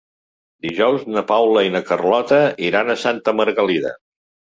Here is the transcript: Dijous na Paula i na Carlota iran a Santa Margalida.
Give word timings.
Dijous 0.65 1.03
na 1.17 1.23
Paula 1.33 1.63
i 1.69 1.73
na 1.77 1.83
Carlota 1.91 2.43
iran 2.73 2.91
a 2.91 2.99
Santa 3.07 3.39
Margalida. 3.43 3.99